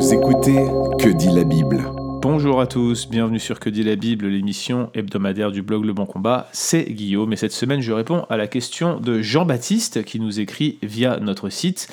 [0.00, 0.64] Vous écoutez
[0.98, 1.84] Que dit la Bible
[2.22, 6.06] Bonjour à tous, bienvenue sur Que dit la Bible, l'émission hebdomadaire du blog Le Bon
[6.06, 6.48] Combat.
[6.52, 10.78] C'est Guillaume et cette semaine je réponds à la question de Jean-Baptiste qui nous écrit
[10.82, 11.88] via notre site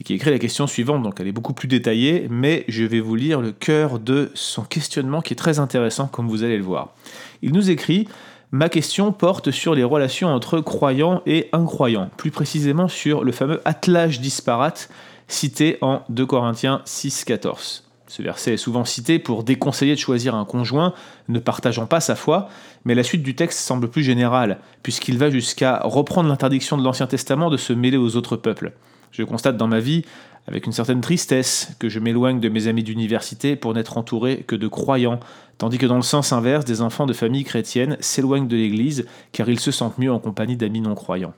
[0.00, 2.98] et qui écrit la question suivante, donc elle est beaucoup plus détaillée, mais je vais
[2.98, 6.64] vous lire le cœur de son questionnement qui est très intéressant comme vous allez le
[6.64, 6.92] voir.
[7.40, 8.08] Il nous écrit
[8.50, 13.60] Ma question porte sur les relations entre croyants et incroyants, plus précisément sur le fameux
[13.64, 14.90] attelage disparate
[15.28, 17.82] cité en 2 Corinthiens 6,14.
[18.06, 20.92] Ce verset est souvent cité pour déconseiller de choisir un conjoint
[21.28, 22.48] ne partageant pas sa foi,
[22.84, 27.06] mais la suite du texte semble plus générale, puisqu'il va jusqu'à reprendre l'interdiction de l'Ancien
[27.06, 28.72] Testament de se mêler aux autres peuples.
[29.10, 30.04] Je constate dans ma vie,
[30.46, 34.56] avec une certaine tristesse, que je m'éloigne de mes amis d'université pour n'être entouré que
[34.56, 35.20] de croyants,
[35.56, 39.48] tandis que dans le sens inverse, des enfants de familles chrétiennes s'éloignent de l'Église car
[39.48, 41.32] ils se sentent mieux en compagnie d'amis non croyants.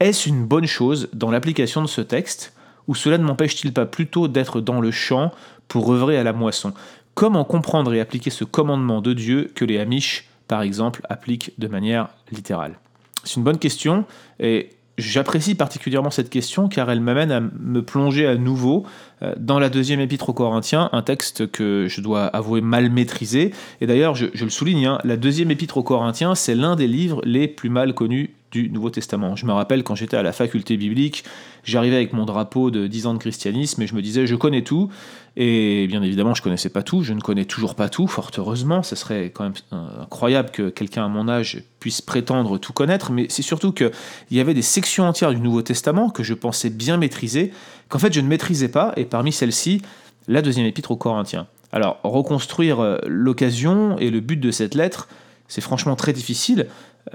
[0.00, 2.52] Est-ce une bonne chose dans l'application de ce texte
[2.88, 5.32] ou cela ne m'empêche-t-il pas plutôt d'être dans le champ
[5.68, 6.72] pour œuvrer à la moisson?
[7.14, 11.68] Comment comprendre et appliquer ce commandement de Dieu que les Amish, par exemple, appliquent de
[11.68, 12.78] manière littérale?
[13.24, 14.04] C'est une bonne question
[14.40, 18.84] et J'apprécie particulièrement cette question car elle m'amène à me plonger à nouveau
[19.22, 23.54] euh, dans la deuxième épître aux Corinthiens, un texte que je dois avouer mal maîtrisé.
[23.80, 27.22] Et d'ailleurs, je, le souligne, hein, la deuxième épître aux Corinthiens, c'est l'un des livres
[27.24, 29.34] les plus mal connus du Nouveau Testament.
[29.34, 31.24] Je me rappelle quand j'étais à la faculté biblique,
[31.64, 34.62] j'arrivais avec mon drapeau de 10 ans de christianisme et je me disais je connais
[34.62, 34.90] tout.
[35.36, 38.82] Et bien évidemment, je connaissais pas tout, je ne connais toujours pas tout, fort heureusement.
[38.82, 39.54] Ce serait quand même
[40.00, 43.90] incroyable que quelqu'un à mon âge puisse prétendre tout connaître, mais c'est surtout qu'il
[44.30, 47.52] y avait des sections entières du Nouveau Testament que je pensais bien maîtriser,
[47.88, 49.80] qu'en fait je ne maîtrisais pas, et parmi celles-ci,
[50.28, 51.46] la deuxième épître aux Corinthiens.
[51.72, 55.08] Alors, reconstruire euh, l'occasion et le but de cette lettre,
[55.48, 56.66] c'est franchement très difficile, euh,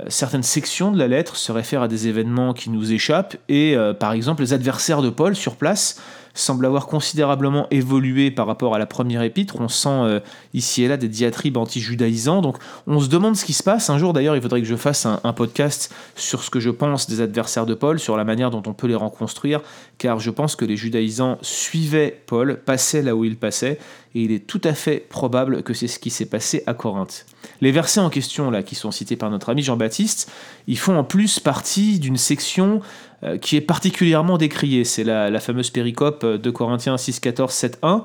[0.09, 3.93] certaines sections de la lettre se réfèrent à des événements qui nous échappent et euh,
[3.93, 6.01] par exemple les adversaires de Paul sur place
[6.39, 9.55] semblent avoir considérablement évolué par rapport à la première épître.
[9.59, 10.19] On sent euh,
[10.53, 12.41] ici et là des diatribes anti-judaïsants.
[12.41, 13.89] Donc on se demande ce qui se passe.
[13.89, 17.07] Un jour d'ailleurs, il faudrait que je fasse un, podcast sur ce que je pense
[17.07, 19.61] des adversaires de Paul, sur la manière dont on peut les reconstruire,
[19.97, 23.77] car je pense que les judaïsants suivaient Paul, passaient là où il passait,
[24.15, 27.25] et il est tout à fait probable que c'est ce qui s'est passé à Corinthe.
[27.61, 30.31] Les versets en question, là, qui sont cités par notre ami Jean-Baptiste,
[30.67, 32.81] ils font en plus partie d'une section
[33.41, 34.83] qui est particulièrement décriée.
[34.83, 38.03] C'est la, fameuse péricope de Corinthiens 6, 14, 7, 1.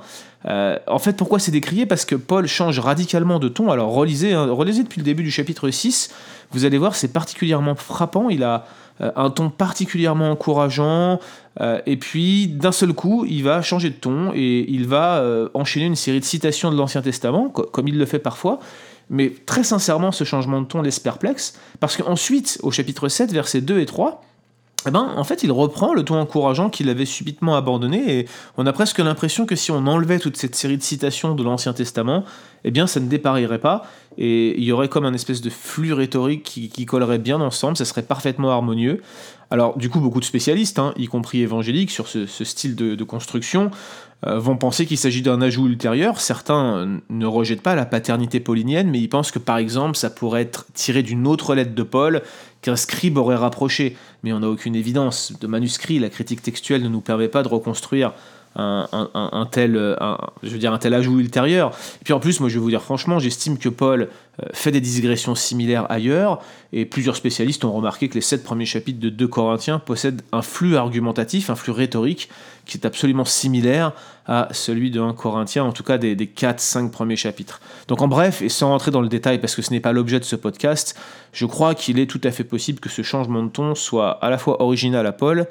[0.86, 1.84] en fait, pourquoi c'est décrié?
[1.86, 3.70] Parce que Paul change radicalement de ton.
[3.70, 6.14] Alors, relisez, hein, relisez depuis le début du chapitre 6,
[6.52, 8.30] vous allez voir, c'est particulièrement frappant.
[8.30, 8.64] Il a
[9.02, 11.20] euh, un ton particulièrement encourageant,
[11.60, 15.86] euh, et puis d'un seul coup, il va changer de ton et il va enchaîner
[15.86, 18.60] une série de citations de l'Ancien Testament, comme il le fait parfois.
[19.10, 23.60] Mais très sincèrement, ce changement de ton laisse perplexe, parce qu'ensuite, au chapitre 7, versets
[23.60, 24.22] 2 et 3,
[24.86, 28.66] eh ben, en fait, il reprend le ton encourageant qu'il avait subitement abandonné, et on
[28.66, 32.24] a presque l'impression que si on enlevait toute cette série de citations de l'Ancien Testament,
[32.64, 33.86] eh bien, ça ne déparierait pas,
[34.18, 37.84] et il y aurait comme un espèce de flux rhétorique qui, collerait bien ensemble, ça
[37.84, 39.02] serait parfaitement harmonieux.
[39.50, 43.70] Alors, du coup, beaucoup de spécialistes, hein, y compris évangéliques, sur ce, style de, construction,
[44.24, 46.20] vont penser qu'il s'agit d'un ajout ultérieur.
[46.20, 50.42] Certains ne rejettent pas la paternité paulinienne, mais ils pensent que, par exemple, ça pourrait
[50.42, 52.22] être tiré d'une autre lettre de Paul
[52.60, 53.96] qu'un scribe aurait rapproché.
[54.22, 55.98] Mais on n'a aucune évidence de manuscrit.
[55.98, 58.12] La critique textuelle ne nous permet pas de reconstruire
[58.54, 59.96] un, tel,
[60.42, 61.72] je veux dire un tel ajout ultérieur.
[62.00, 64.08] Et puis en plus, moi je vais vous dire franchement, j'estime que Paul
[64.40, 66.40] euh, fait des digressions similaires ailleurs,
[66.72, 70.40] et plusieurs spécialistes ont remarqué que les sept premiers chapitres de 2 Corinthiens possèdent un
[70.40, 72.30] flux argumentatif, un flux rhétorique,
[72.64, 73.92] qui est absolument similaire
[74.26, 77.60] à celui de 1 Corinthiens, en tout cas des, des 4-5 premiers chapitres.
[77.88, 80.18] Donc en bref, et sans rentrer dans le détail, parce que ce n'est pas l'objet
[80.18, 80.98] de ce podcast,
[81.34, 84.30] je crois qu'il est tout à fait possible que ce changement de ton soit à
[84.30, 85.46] la fois original à Paul,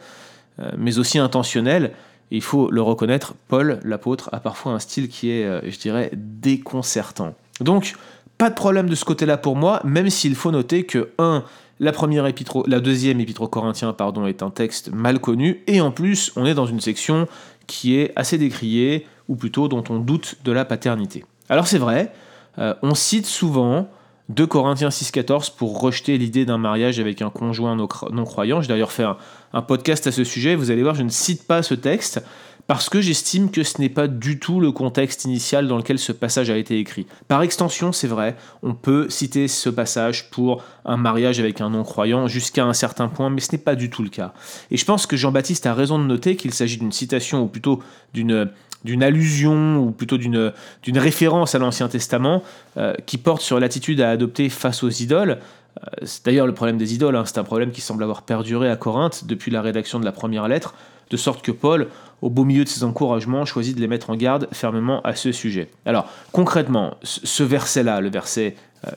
[0.59, 1.91] euh, mais aussi intentionnel,
[2.31, 6.11] il faut le reconnaître, Paul, l'apôtre, a parfois un style qui est, euh, je dirais,
[6.13, 7.35] déconcertant.
[7.59, 7.95] Donc,
[8.37, 11.43] pas de problème de ce côté-là pour moi, même s'il faut noter que, un,
[11.79, 12.25] la, première
[12.65, 16.45] la deuxième épître aux Corinthiens pardon, est un texte mal connu, et en plus, on
[16.45, 17.27] est dans une section
[17.67, 21.23] qui est assez décriée, ou plutôt dont on doute de la paternité.
[21.49, 22.13] Alors c'est vrai,
[22.59, 23.89] euh, on cite souvent
[24.31, 28.61] 2 Corinthiens 6,14 pour rejeter l'idée d'un mariage avec un conjoint non-croyant.
[28.61, 30.55] J'ai d'ailleurs fait un, podcast à ce sujet.
[30.55, 32.23] Vous allez voir, je ne cite pas ce texte
[32.65, 36.13] parce que j'estime que ce n'est pas du tout le contexte initial dans lequel ce
[36.13, 37.07] passage a été écrit.
[37.27, 42.27] Par extension, c'est vrai, on peut citer ce passage pour un mariage avec un non-croyant
[42.27, 44.33] jusqu'à un certain point, mais ce n'est pas du tout le cas.
[44.69, 47.81] Et je pense que Jean-Baptiste a raison de noter qu'il s'agit d'une citation, ou plutôt
[48.13, 48.49] d'une
[48.83, 50.51] d'une allusion ou plutôt d'une
[50.97, 52.43] référence à l'Ancien Testament
[52.77, 55.37] euh, qui porte sur l'attitude à adopter face aux idoles.
[55.79, 57.23] Euh, c'est d'ailleurs le problème des idoles, hein.
[57.25, 60.47] c'est un problème qui semble avoir perduré à Corinthe depuis la rédaction de la première
[60.47, 60.73] lettre,
[61.09, 61.87] de sorte que Paul,
[62.21, 65.31] au beau milieu de ces encouragements, choisit de les mettre en garde fermement à ce
[65.31, 65.69] sujet.
[65.85, 68.55] Alors, concrètement, ce verset-là, le verset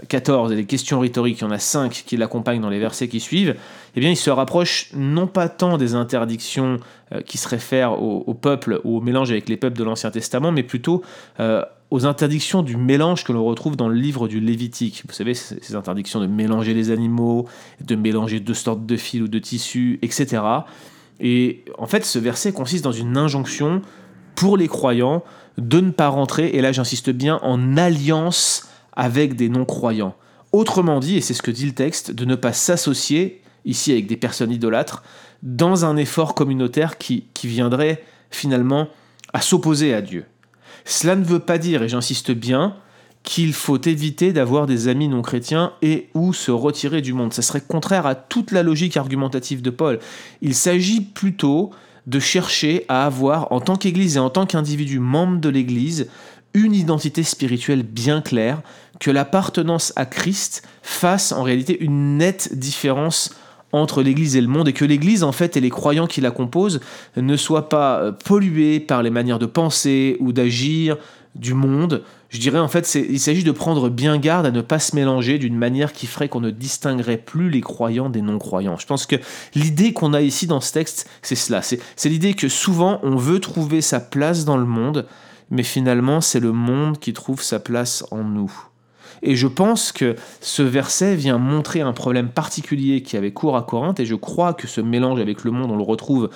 [0.09, 3.09] 14 et les questions rhétoriques, il y en a 5 qui l'accompagnent dans les versets
[3.09, 3.55] qui suivent,
[3.97, 6.79] eh bien, il se rapproche non pas tant des interdictions
[7.13, 10.53] euh, qui se réfèrent au, peuple ou au mélange avec les peuples de l'Ancien Testament,
[10.53, 11.03] mais plutôt
[11.39, 15.05] euh, aux interdictions du mélange que l'on retrouve dans le livre du Lévitique.
[15.07, 17.47] Vous savez, ces interdictions de mélanger les animaux,
[17.81, 20.43] de mélanger deux sortes de fils ou de tissus, etc.
[21.21, 23.83] Et en fait, ce verset consiste dans une injonction
[24.35, 25.23] pour les croyants
[25.59, 30.15] de ne pas rentrer, et là j'insiste bien, en alliance avec des non-croyants.
[30.53, 34.07] Autrement dit, et c'est ce que dit le texte, de ne pas s'associer, ici avec
[34.07, 35.03] des personnes idolâtres,
[35.43, 38.89] dans un effort communautaire qui, viendrait finalement
[39.33, 40.25] à s'opposer à Dieu.
[40.85, 42.77] Cela ne veut pas dire, et j'insiste bien,
[43.25, 47.33] qu'il faut éviter d'avoir des amis non chrétiens et ou se retirer du monde.
[47.33, 49.99] Ça serait contraire à toute la logique argumentative de Paul.
[50.43, 51.71] Il s'agit plutôt
[52.07, 56.09] de chercher à avoir, en tant qu'Église et en tant qu'individu membre de l'Église,
[56.53, 58.63] une identité spirituelle bien claire,
[59.01, 63.35] que l'appartenance à Christ fasse en réalité une nette différence
[63.73, 66.31] entre l'Église et le monde, et que l'Église, en fait, et les croyants qui la
[66.31, 66.81] composent
[67.17, 70.97] ne soient pas euh, pollués par les manières de penser ou d'agir
[71.35, 72.05] du monde.
[72.29, 75.39] Je dirais, en fait, il s'agit de prendre bien garde à ne pas se mélanger
[75.39, 78.77] d'une manière qui ferait qu'on ne distinguerait plus les croyants des non-croyants.
[78.77, 79.17] Je pense que
[79.57, 81.61] l'idée qu'on a ici dans ce texte, c'est cela.
[81.63, 85.07] C'est l'idée que souvent, on veut trouver sa place dans le monde,
[85.51, 88.53] mais finalement c'est le monde qui trouve sa place en nous.
[89.23, 93.63] Et je pense que ce verset vient montrer un problème particulier qui avait cours à
[93.63, 96.31] Corinthe, et je crois que ce mélange avec le monde, on le retrouve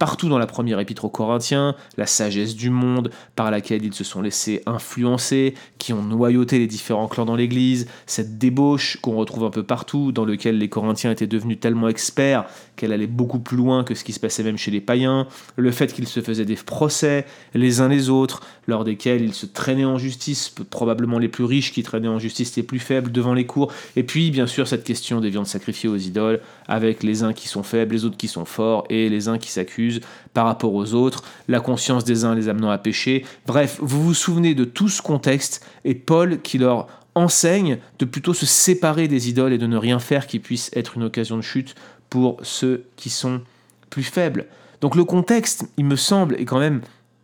[0.00, 4.02] partout dans la première épître aux Corinthiens, la sagesse du monde par laquelle ils se
[4.02, 9.44] sont laissés influencer, qui ont noyauté les différents clans dans l'Église, cette débauche qu'on retrouve
[9.44, 12.44] un peu partout, dans lequel les Corinthiens étaient devenus tellement experts
[12.76, 15.70] qu'elle allait beaucoup plus loin que ce qui se passait même chez les païens, le
[15.70, 19.84] fait qu'ils se faisaient des procès les uns les autres, lors desquels ils se traînaient
[19.84, 23.46] en justice, probablement les plus riches qui traînaient en justice les plus faibles devant les
[23.46, 27.32] cours, et puis bien sûr cette question des viandes sacrifiées aux idoles, avec les uns
[27.32, 30.00] qui sont faibles, les autres qui sont forts, et les uns qui s'accusent
[30.34, 33.24] par rapport aux autres, la conscience des uns les amenant à pécher.
[33.46, 38.34] Bref, vous vous souvenez de tout ce contexte et Paul qui leur enseigne de plutôt
[38.34, 41.42] se séparer des idoles et de ne rien faire qui puisse être une occasion de
[41.42, 41.74] chute
[42.08, 43.42] pour ceux qui sont
[43.88, 44.46] plus faibles.
[44.80, 46.80] Donc le contexte, il me semble, est quand même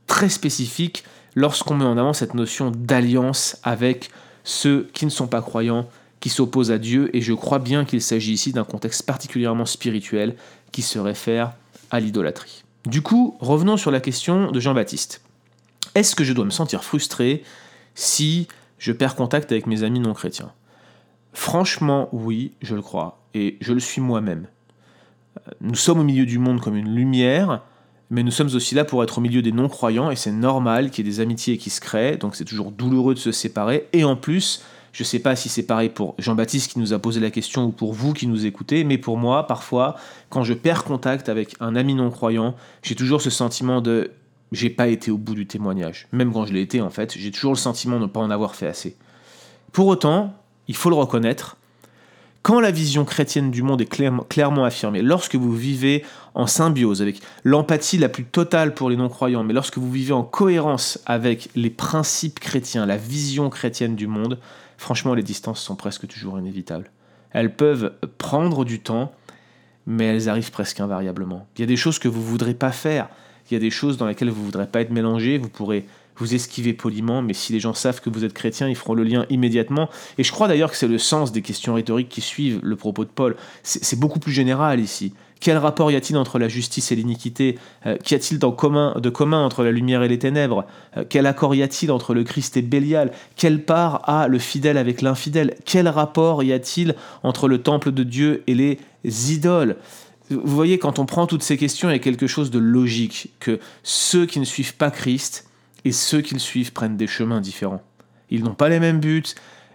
[0.07, 1.05] très spécifique
[1.35, 4.11] lorsqu'on met en avant cette notion d'alliance avec
[4.45, 5.89] ceux qui ne sont pas croyants,
[6.21, 10.37] qui s'opposent à Dieu, et je crois bien qu'il s'agit ici d'un contexte particulièrement spirituel
[10.73, 11.53] qui se réfère
[11.91, 12.65] à l'idolâtrie.
[12.87, 15.21] Du coup, revenons sur la question de Jean-Baptiste.
[15.95, 17.43] Est-ce que je dois me sentir frustré
[17.97, 18.47] si
[18.79, 20.53] je perds contact avec mes amis non chrétiens
[21.33, 24.47] Franchement, oui, je le crois, et je le suis moi-même.
[25.61, 27.63] Nous sommes au milieu du monde comme une lumière,
[28.11, 31.05] mais nous sommes aussi là pour être au milieu des non-croyants, et c'est normal qu'il
[31.05, 34.05] y ait des amitiés qui se créent, donc c'est toujours douloureux de se séparer, et
[34.05, 34.63] en plus,
[34.93, 37.65] je ne sais pas si c'est pareil pour Jean-Baptiste qui nous a posé la question
[37.65, 39.97] ou pour vous qui nous écoutez, mais pour moi, parfois,
[40.31, 44.11] quand je perds contact avec un ami non-croyant, j'ai toujours ce sentiment de
[44.53, 46.09] j'ai pas été au bout du témoignage.
[46.13, 48.31] Même quand je l'ai été, en fait, j'ai toujours le sentiment de ne pas en
[48.31, 48.97] avoir fait assez.
[49.73, 50.35] Pour autant,
[50.69, 51.57] il faut le reconnaître,
[52.47, 53.87] quand la vision chrétienne du monde est
[54.29, 56.05] clairement affirmée, lorsque vous vivez
[56.35, 60.23] en symbiose avec l'empathie la plus totale pour les non-croyants, mais lorsque vous vivez en
[60.23, 64.39] cohérence avec les principes chrétiens, la vision chrétienne du monde,
[64.79, 66.93] franchement, les distances sont presque toujours inévitables.
[67.33, 69.11] Elles peuvent prendre du temps,
[69.87, 71.49] mais elles arrivent presque invariablement.
[71.57, 73.09] Il y a des choses que vous ne voudrez pas faire,
[73.51, 75.85] il y a des choses dans lesquelles vous ne voudrez pas être mélangé, vous pourrez
[76.19, 79.05] vous esquivez poliment, mais si les gens savent que vous êtes chrétien, ils feront le
[79.05, 79.91] lien immédiatement.
[80.19, 83.05] Et je crois d'ailleurs que c'est le sens des questions rhétoriques qui suivent le propos
[83.05, 83.37] de Paul.
[83.63, 85.13] C'est beaucoup plus général ici.
[85.39, 87.59] Quel rapport y a-t-il entre la justice et l'iniquité?
[87.85, 90.65] Euh, Qu'y a-t-il de commun entre la lumière et les ténèbres?
[90.97, 93.13] Euh, Quel accord y a-t-il entre le Christ et Bélial?
[93.37, 95.55] Quelle part a le fidèle avec l'infidèle?
[95.67, 98.79] Quel rapport y a-t-il entre le temple de Dieu et les
[99.31, 99.77] idoles?
[100.31, 103.33] Vous voyez, quand on prend toutes ces questions, il y a quelque chose de logique,
[103.41, 105.49] que ceux qui ne suivent pas Christ
[105.85, 107.83] et ceux qui le suivent prennent des chemins différents.
[108.31, 109.23] Ils n'ont pas les mêmes buts,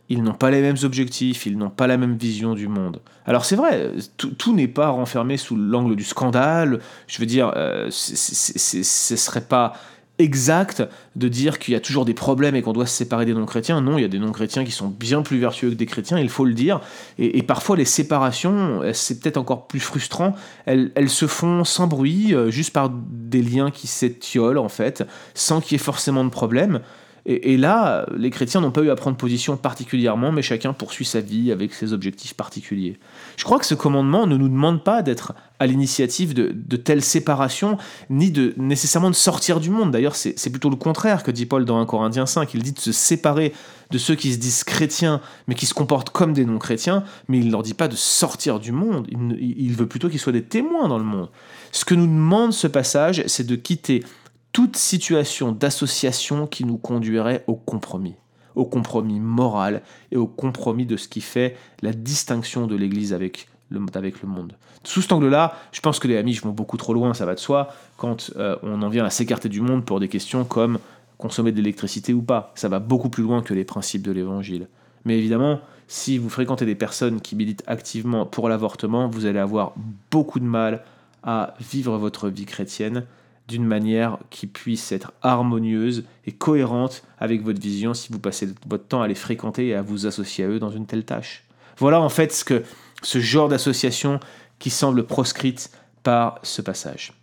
[0.09, 2.99] ils n'ont pas les mêmes objectifs, ils n'ont pas la même vision du monde.
[3.25, 7.87] Alors c'est vrai, tout, n'est pas renfermé sous l'angle du scandale, je veux dire, euh,
[7.89, 9.73] ce serait pas
[10.21, 10.83] exact
[11.15, 13.81] de dire qu'il y a toujours des problèmes et qu'on doit se séparer des non-chrétiens.
[13.81, 16.29] Non, il y a des non-chrétiens qui sont bien plus vertueux que des chrétiens, il
[16.29, 16.81] faut le dire.
[17.17, 20.35] Et, parfois, les séparations, c'est peut-être encore plus frustrant,
[20.65, 25.59] elles, se font sans bruit, euh, juste par des liens qui s'étiolent, en fait, sans
[25.59, 26.79] qu'il y ait forcément de problème.
[27.27, 31.21] Et, là, les chrétiens n'ont pas eu à prendre position particulièrement, mais chacun poursuit sa
[31.21, 32.97] vie avec ses objectifs particuliers.
[33.37, 37.77] Je crois que ce commandement ne nous demande pas d'être à l'initiative de, telles séparations,
[38.09, 39.91] ni de nécessairement de sortir du monde.
[39.91, 42.55] D'ailleurs, c'est plutôt le contraire que dit Paul dans 1 Corinthiens 5.
[42.55, 43.53] Il dit de se séparer
[43.91, 47.47] de ceux qui se disent chrétiens, mais qui se comportent comme des non-chrétiens, mais il
[47.47, 49.07] ne leur dit pas de sortir du monde.
[49.39, 51.29] Il veut plutôt qu'ils soient des témoins dans le monde.
[51.71, 54.03] Ce que nous demande ce passage, c'est de quitter
[54.51, 58.15] toute situation d'association qui nous conduirait au compromis,
[58.55, 59.81] au compromis moral
[60.11, 63.79] et au compromis de ce qui fait la distinction de l'Église avec le,
[64.27, 64.53] monde.
[64.83, 67.39] Sous cet angle-là, je pense que les amis vont beaucoup trop loin, ça va de
[67.39, 70.79] soi, quand euh, on en vient à s'écarter du monde pour des questions comme
[71.17, 72.51] consommer de l'électricité ou pas.
[72.55, 74.67] Ça va beaucoup plus loin que les principes de l'Évangile.
[75.05, 79.73] Mais évidemment, si vous fréquentez des personnes qui militent activement pour l'avortement, vous allez avoir
[80.09, 80.83] beaucoup de mal
[81.23, 83.05] à vivre votre vie chrétienne
[83.47, 88.85] d'une manière qui puisse être harmonieuse et cohérente avec votre vision si vous passez votre
[88.85, 91.43] temps à les fréquenter et à vous associer à eux dans une telle tâche.
[91.77, 92.63] Voilà en fait ce, que,
[93.01, 94.19] ce genre d'association
[94.59, 95.71] qui semble proscrite
[96.03, 97.13] par ce passage.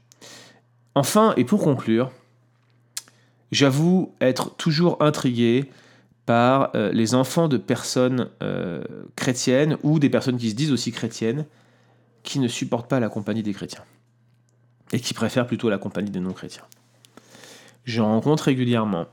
[0.94, 2.10] Enfin, et pour conclure,
[3.52, 5.70] j'avoue être toujours intrigué
[6.26, 8.82] par euh, les enfants de personnes euh,
[9.16, 11.46] chrétiennes ou des personnes qui se disent aussi chrétiennes
[12.22, 13.84] qui ne supportent pas la compagnie des chrétiens
[14.92, 16.64] et qui préfèrent plutôt la compagnie des non-chrétiens.
[17.84, 19.06] J'en rencontre régulièrement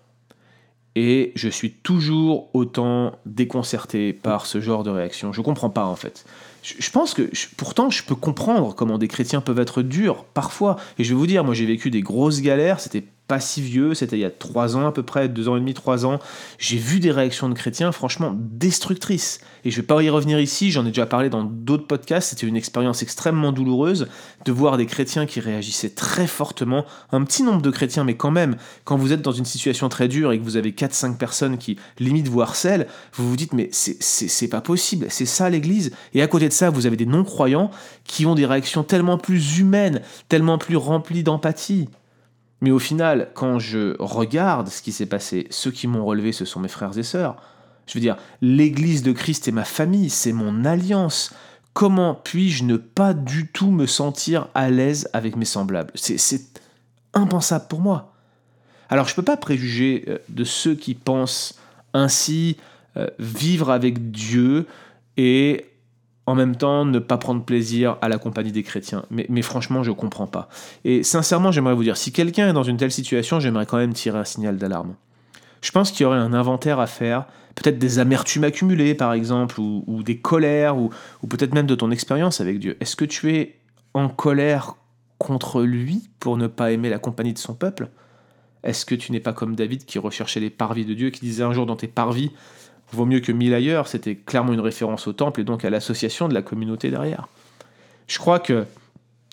[0.95, 5.33] et je suis toujours autant déconcerté par ce genre de réaction.
[5.33, 6.25] Je comprends pas en fait.
[6.63, 10.77] Je, pense que pourtant je peux comprendre comment des chrétiens peuvent être durs parfois.
[10.97, 13.93] Et je vais vous dire, moi j'ai vécu des grosses galères, c'était pas si vieux,
[13.93, 16.19] c'était il y a trois ans à peu près, deux ans et demi, trois ans.
[16.59, 19.39] J'ai vu des réactions de chrétiens franchement destructrices.
[19.63, 22.45] Et je vais pas y revenir ici, j'en ai déjà parlé dans d'autres podcasts, c'était
[22.45, 24.07] une expérience extrêmement douloureuse
[24.45, 28.29] de voir des chrétiens qui réagissaient très fortement, un petit nombre de chrétiens, mais quand
[28.29, 31.57] même, quand vous êtes dans une situation très dure et que vous avez 4-5 personnes
[31.57, 35.91] qui limite vous harcèlent, vous vous dites mais c'est pas possible, c'est ça l'église.
[36.13, 37.71] Et à côté de ça, vous avez des non-croyants
[38.03, 41.89] qui ont des réactions tellement plus humaines, tellement plus remplies d'empathie.
[42.65, 46.45] Mais au final, quand je regarde ce qui s'est passé, ceux qui m'ont relevé, ce
[46.45, 47.35] sont mes frères et sœurs.
[47.85, 51.31] Je veux dire, l'Église de Christ est ma famille, c'est mon alliance.
[51.73, 55.91] Comment puis-je ne pas du tout me sentir à l'aise avec mes semblables?
[55.93, 56.59] C'est
[57.13, 58.15] impensable pour moi.
[58.89, 61.59] Alors je ne peux pas préjuger euh, de ceux qui pensent
[61.93, 62.57] ainsi
[62.97, 64.65] euh, vivre avec Dieu
[65.17, 65.67] et
[66.27, 69.05] en même temps ne pas prendre plaisir à la compagnie des chrétiens.
[69.11, 70.49] Mais, franchement, je comprends pas.
[70.83, 73.93] Et sincèrement, j'aimerais vous dire, si quelqu'un est dans une telle situation, j'aimerais quand même
[73.93, 74.95] tirer un signal d'alarme.
[75.61, 79.59] Je pense qu'il y aurait un inventaire à faire, peut-être des amertumes accumulées par exemple,
[79.59, 80.89] ou, des colères, ou,
[81.23, 82.77] ou peut-être même de ton expérience avec Dieu.
[82.79, 83.59] Est-ce que tu es
[83.93, 84.75] en colère
[85.17, 87.89] contre lui pour ne pas aimer la compagnie de son peuple?
[88.63, 91.43] Est-ce que tu n'es pas comme David qui recherchait les parvis de Dieu, qui disait
[91.43, 92.31] un jour dans tes parvis,
[92.91, 96.27] vaut mieux que mille ailleurs, c'était clairement une référence au temple et donc à l'association
[96.27, 97.27] de la communauté derrière.
[98.07, 98.65] Je crois que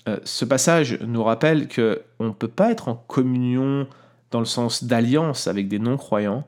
[0.09, 3.87] euh, ce passage nous rappelle qu'on ne peut pas être en communion
[4.31, 6.45] dans le sens d'alliance avec des non-croyants,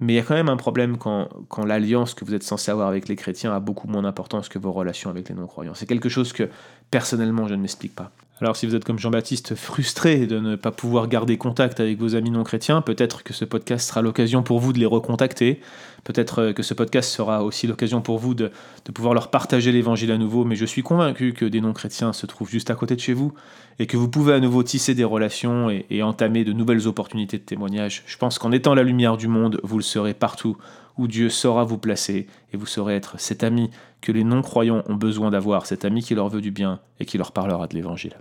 [0.00, 2.70] mais il y a quand même un problème quand, quand l'alliance que vous êtes censé
[2.70, 5.74] avoir avec les chrétiens a beaucoup moins d'importance que vos relations avec les non-croyants.
[5.74, 6.48] C'est quelque chose que
[6.90, 8.10] personnellement je ne m'explique pas.
[8.44, 12.14] Alors si vous êtes comme Jean-Baptiste frustré de ne pas pouvoir garder contact avec vos
[12.14, 15.60] amis non chrétiens, peut-être que ce podcast sera l'occasion pour vous de les recontacter,
[16.04, 18.50] peut-être euh, que ce podcast sera aussi l'occasion pour vous de,
[18.92, 22.26] pouvoir leur partager l'évangile à nouveau, mais je suis convaincu que des non chrétiens se
[22.26, 23.32] trouvent juste à côté de chez vous
[23.78, 27.38] et que vous pouvez à nouveau tisser des relations et, et entamer de nouvelles opportunités
[27.38, 28.02] de témoignage.
[28.04, 30.58] Je pense qu'en étant la lumière du monde, vous le serez partout
[30.98, 33.70] où Dieu saura vous placer et vous saurez être cet ami
[34.02, 37.16] que les non-croyants ont besoin d'avoir, cet ami qui leur veut du bien et qui
[37.16, 38.18] leur parlera de l'Évangile.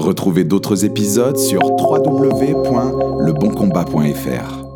[0.00, 4.69] Retrouvez d'autres épisodes sur www.leboncombat.fr.